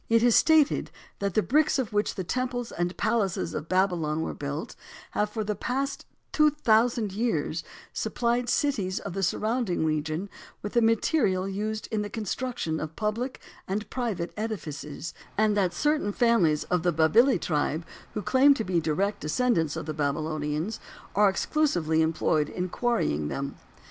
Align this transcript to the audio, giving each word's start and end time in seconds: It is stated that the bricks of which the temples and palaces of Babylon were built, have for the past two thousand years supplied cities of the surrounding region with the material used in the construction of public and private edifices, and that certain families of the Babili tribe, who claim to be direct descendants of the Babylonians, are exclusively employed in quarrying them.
It 0.09 0.23
is 0.23 0.35
stated 0.35 0.89
that 1.19 1.35
the 1.35 1.43
bricks 1.43 1.77
of 1.77 1.93
which 1.93 2.15
the 2.15 2.23
temples 2.23 2.71
and 2.71 2.97
palaces 2.97 3.53
of 3.53 3.69
Babylon 3.69 4.21
were 4.23 4.33
built, 4.33 4.75
have 5.11 5.29
for 5.29 5.43
the 5.43 5.53
past 5.53 6.07
two 6.31 6.49
thousand 6.49 7.11
years 7.13 7.63
supplied 7.93 8.49
cities 8.49 8.97
of 8.99 9.13
the 9.13 9.21
surrounding 9.21 9.85
region 9.85 10.27
with 10.63 10.73
the 10.73 10.81
material 10.81 11.47
used 11.47 11.87
in 11.91 12.01
the 12.01 12.09
construction 12.09 12.79
of 12.79 12.95
public 12.95 13.41
and 13.67 13.91
private 13.91 14.33
edifices, 14.35 15.13
and 15.37 15.55
that 15.55 15.71
certain 15.71 16.11
families 16.11 16.63
of 16.63 16.81
the 16.81 16.91
Babili 16.91 17.39
tribe, 17.39 17.85
who 18.15 18.23
claim 18.23 18.55
to 18.55 18.63
be 18.63 18.79
direct 18.79 19.19
descendants 19.19 19.75
of 19.75 19.85
the 19.85 19.93
Babylonians, 19.93 20.79
are 21.15 21.29
exclusively 21.29 22.01
employed 22.01 22.49
in 22.49 22.69
quarrying 22.69 23.27
them. 23.27 23.55